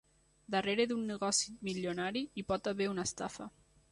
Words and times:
Darrere 0.53 0.85
d'un 0.91 1.03
negoci 1.09 1.53
milionari 1.69 2.25
hi 2.43 2.47
pot 2.53 2.73
haver 2.75 2.91
una 2.97 3.07
estafa. 3.11 3.51